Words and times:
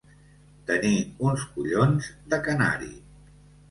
Tenir 0.69 0.95
uns 1.29 1.45
collons 1.53 2.11
de 2.35 2.45
canari. 2.51 2.95